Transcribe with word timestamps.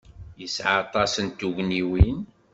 Yesɛa 0.41 0.75
aṭas 0.83 1.13
n 1.19 1.27
tugniwin. 1.37 2.19